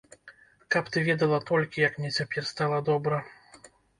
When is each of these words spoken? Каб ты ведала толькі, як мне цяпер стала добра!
Каб 0.75 0.87
ты 0.95 1.03
ведала 1.09 1.39
толькі, 1.51 1.83
як 1.89 1.99
мне 2.01 2.11
цяпер 2.17 2.49
стала 2.55 2.79
добра! 2.91 3.23